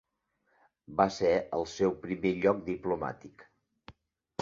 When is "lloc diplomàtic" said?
2.41-3.49